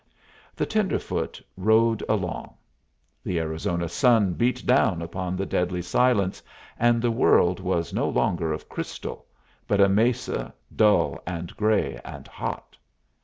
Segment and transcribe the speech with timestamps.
[0.55, 2.55] The tenderfoot rode along.
[3.23, 6.41] The Arizona sun beat down upon the deadly silence,
[6.79, 9.27] and the world was no longer of crystal,
[9.67, 12.75] but a mesa, dull and gray and hot.